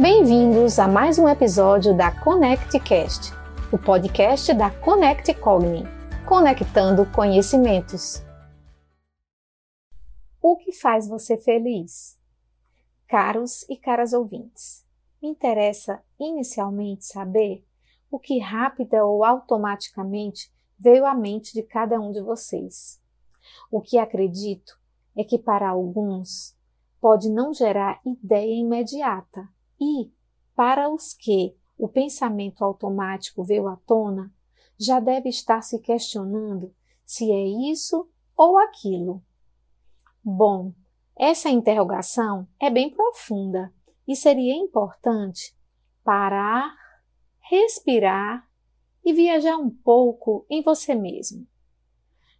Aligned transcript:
Bem-vindos 0.00 0.78
a 0.78 0.86
mais 0.86 1.18
um 1.18 1.28
episódio 1.28 1.92
da 1.92 2.12
ConnectCast, 2.22 3.32
o 3.72 3.76
podcast 3.76 4.54
da 4.54 4.70
Connect 4.70 5.34
Cogni, 5.34 5.82
conectando 6.24 7.04
conhecimentos. 7.10 8.22
O 10.40 10.56
que 10.56 10.70
faz 10.70 11.08
você 11.08 11.36
feliz? 11.36 12.16
Caros 13.08 13.68
e 13.68 13.76
caras 13.76 14.12
ouvintes, 14.12 14.86
me 15.20 15.30
interessa 15.30 16.00
inicialmente 16.16 17.04
saber 17.04 17.66
o 18.08 18.20
que 18.20 18.38
rápida 18.38 19.04
ou 19.04 19.24
automaticamente 19.24 20.48
veio 20.78 21.04
à 21.04 21.12
mente 21.12 21.52
de 21.52 21.64
cada 21.64 21.98
um 22.00 22.12
de 22.12 22.20
vocês. 22.20 23.00
O 23.68 23.80
que 23.80 23.98
acredito 23.98 24.78
é 25.16 25.24
que 25.24 25.40
para 25.40 25.68
alguns 25.68 26.56
pode 27.00 27.28
não 27.28 27.52
gerar 27.52 28.00
ideia 28.06 28.54
imediata 28.54 29.57
e, 29.80 30.10
para 30.54 30.88
os 30.88 31.14
que 31.14 31.56
o 31.76 31.88
pensamento 31.88 32.64
automático 32.64 33.44
veio 33.44 33.68
à 33.68 33.76
tona, 33.76 34.32
já 34.78 35.00
deve 35.00 35.28
estar 35.28 35.62
se 35.62 35.78
questionando 35.78 36.74
se 37.04 37.30
é 37.30 37.70
isso 37.70 38.08
ou 38.36 38.58
aquilo. 38.58 39.22
Bom, 40.22 40.72
essa 41.16 41.48
interrogação 41.48 42.46
é 42.60 42.70
bem 42.70 42.90
profunda 42.90 43.72
e 44.06 44.14
seria 44.14 44.54
importante 44.54 45.56
parar, 46.04 46.76
respirar 47.40 48.48
e 49.04 49.12
viajar 49.12 49.56
um 49.56 49.70
pouco 49.70 50.46
em 50.50 50.62
você 50.62 50.94
mesmo. 50.94 51.46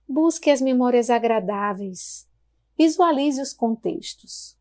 Busque 0.07 0.51
as 0.51 0.61
memórias 0.61 1.11
agradáveis, 1.11 2.29
visualize 2.77 3.41
os 3.41 3.53
contextos. 3.53 4.57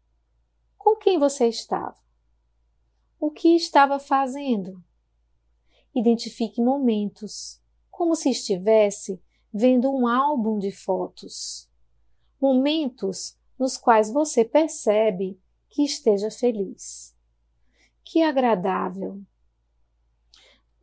Com 0.78 0.96
quem 0.96 1.20
você 1.20 1.48
estava? 1.48 2.07
O 3.20 3.32
que 3.32 3.56
estava 3.56 3.98
fazendo? 3.98 4.84
Identifique 5.94 6.62
momentos, 6.62 7.59
como 7.90 8.16
se 8.16 8.30
estivesse 8.30 9.20
vendo 9.52 9.92
um 9.92 10.08
álbum 10.08 10.59
de 10.59 10.72
fotos. 10.72 11.68
Momentos 12.40 13.36
nos 13.58 13.76
quais 13.76 14.12
você 14.12 14.46
percebe 14.46 15.40
que 15.68 15.84
esteja 15.84 16.30
feliz. 16.30 17.16
Que 18.04 18.22
agradável! 18.22 19.20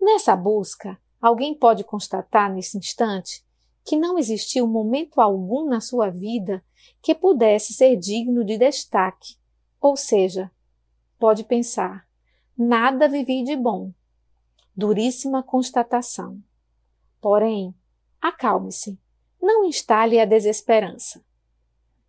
Nessa 0.00 0.34
busca, 0.34 1.00
alguém 1.20 1.54
pode 1.54 1.84
constatar 1.84 2.52
nesse 2.52 2.76
instante 2.76 3.46
que 3.84 3.96
não 3.96 4.18
existiu 4.18 4.66
momento 4.66 5.20
algum 5.20 5.68
na 5.68 5.80
sua 5.80 6.10
vida 6.10 6.64
que 7.00 7.14
pudesse 7.14 7.72
ser 7.72 7.96
digno 7.96 8.44
de 8.44 8.58
destaque, 8.58 9.36
ou 9.80 9.96
seja, 9.96 10.50
pode 11.16 11.44
pensar: 11.44 12.08
nada 12.56 13.08
vivi 13.08 13.42
de 13.42 13.56
bom. 13.56 13.92
Duríssima 14.76 15.42
constatação. 15.42 16.42
Porém, 17.20 17.74
acalme-se, 18.20 18.98
não 19.40 19.64
instale 19.64 20.18
a 20.18 20.24
desesperança. 20.24 21.24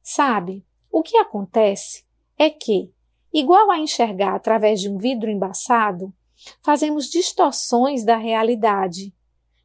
Sabe, 0.01 0.65
o 0.91 1.01
que 1.01 1.17
acontece 1.17 2.05
é 2.37 2.49
que, 2.49 2.93
igual 3.33 3.69
a 3.71 3.79
enxergar 3.79 4.35
através 4.35 4.79
de 4.79 4.89
um 4.89 4.97
vidro 4.97 5.29
embaçado, 5.29 6.13
fazemos 6.61 7.09
distorções 7.09 8.03
da 8.03 8.17
realidade, 8.17 9.13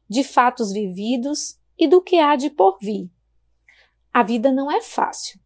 de 0.09 0.23
fatos 0.23 0.71
vividos 0.71 1.57
e 1.77 1.87
do 1.87 2.01
que 2.01 2.17
há 2.17 2.35
de 2.35 2.49
por 2.49 2.77
vir. 2.81 3.09
A 4.13 4.23
vida 4.23 4.51
não 4.51 4.69
é 4.69 4.81
fácil, 4.81 5.39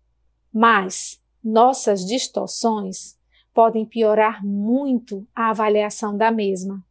mas 0.51 1.21
nossas 1.43 2.05
distorções 2.05 3.17
podem 3.55 3.85
piorar 3.85 4.45
muito 4.45 5.25
a 5.33 5.49
avaliação 5.49 6.17
da 6.17 6.29
mesma. 6.29 6.85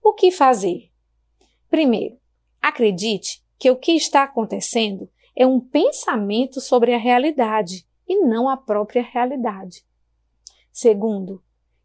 O 0.00 0.14
que 0.14 0.30
fazer? 0.30 0.92
Primeiro, 1.68 2.16
acredite 2.62 3.44
que 3.58 3.68
o 3.68 3.76
que 3.76 3.90
está 3.96 4.22
acontecendo 4.22 5.10
é 5.34 5.44
um 5.44 5.58
pensamento 5.58 6.60
sobre 6.60 6.94
a 6.94 6.98
realidade 6.98 7.84
e 8.06 8.20
não 8.20 8.48
a 8.48 8.56
própria 8.56 9.02
realidade. 9.02 9.84
Segundo, 10.72 11.42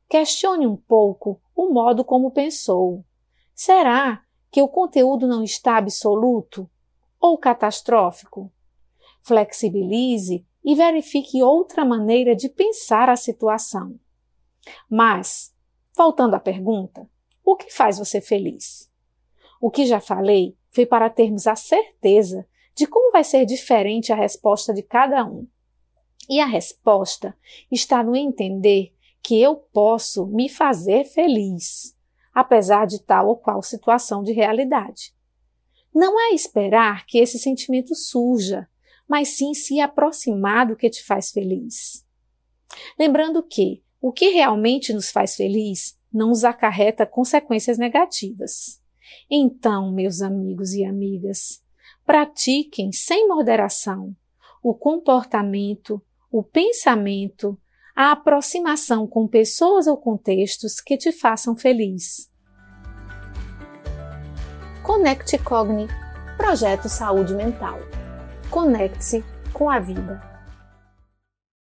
questione 0.08 0.68
um 0.68 0.78
pouco 0.78 1.42
o 1.56 1.74
modo 1.74 2.06
como 2.06 2.30
pensou. 2.30 3.04
Será 3.56 4.24
que 4.52 4.62
o 4.62 4.68
conteúdo 4.68 5.26
não 5.26 5.44
está 5.44 5.78
absoluto 5.78 6.70
ou 7.20 7.36
catastrófico? 7.36 8.52
Flexibilize 9.24 10.46
e 10.64 10.76
verifique 10.76 11.42
outra 11.42 11.84
maneira 11.84 12.36
de 12.36 12.50
pensar 12.50 13.10
a 13.10 13.16
situação. 13.16 14.00
Mas, 14.90 15.54
voltando 15.96 16.36
à 16.36 16.40
pergunta, 16.40 17.10
o 17.44 17.56
que 17.56 17.72
faz 17.72 17.98
você 17.98 18.22
feliz? 18.22 18.90
O 19.60 19.70
que 19.70 19.86
já 19.86 20.00
falei 20.00 20.56
foi 20.72 20.86
para 20.86 21.10
termos 21.10 21.48
a 21.48 21.56
certeza 21.56 22.48
de 22.76 22.88
como 22.88 23.12
vai 23.12 23.24
ser 23.24 23.46
diferente 23.46 24.12
a 24.12 24.16
resposta 24.16 24.74
de 24.74 24.82
cada 24.82 25.26
um. 25.26 25.48
E 26.30 26.40
a 26.40 26.46
resposta 26.46 27.36
está 27.72 28.04
no 28.04 28.16
entender 28.16 28.94
que 29.22 29.40
eu 29.40 29.56
posso 29.56 30.26
me 30.28 30.50
fazer 30.50 31.04
feliz, 31.06 31.96
apesar 32.34 32.86
de 32.86 33.02
tal 33.04 33.28
ou 33.28 33.38
qual 33.38 33.62
situação 33.62 34.24
de 34.24 34.32
realidade. 34.32 35.14
Não 35.94 36.20
é 36.20 36.34
esperar 36.34 37.06
que 37.06 37.20
esse 37.20 37.38
sentimento 37.38 37.94
surja, 37.94 38.70
mas 39.08 39.30
sim 39.30 39.54
se 39.54 39.80
aproximar 39.80 40.68
do 40.68 40.76
que 40.76 40.90
te 40.90 41.04
faz 41.04 41.32
feliz. 41.32 42.06
Lembrando 42.98 43.44
que 43.44 43.84
o 44.00 44.12
que 44.12 44.30
realmente 44.30 44.94
nos 44.94 45.12
faz 45.12 45.36
feliz 45.36 45.98
não 46.12 46.30
nos 46.30 46.44
acarreta 46.44 47.06
consequências 47.06 47.78
negativas. 47.78 48.82
Então, 49.30 49.92
meus 49.92 50.22
amigos 50.22 50.74
e 50.74 50.84
amigas, 50.84 51.62
pratiquem 52.06 52.92
sem 52.92 53.28
moderação 53.28 54.16
o 54.62 54.74
comportamento, 54.76 56.02
o 56.32 56.44
pensamento, 56.44 57.60
a 57.96 58.12
aproximação 58.12 59.08
com 59.08 59.28
pessoas 59.28 59.88
ou 59.88 59.98
contextos 59.98 60.80
que 60.80 60.98
te 60.98 61.12
façam 61.12 61.56
feliz. 61.56 62.30
Conecte 64.84 65.38
Cogni 65.38 65.88
Projeto 66.38 66.88
Saúde 66.90 67.34
Mental. 67.34 67.80
Conecte-se 68.52 69.24
com 69.54 69.70
a 69.70 69.80
vida. 69.80 70.31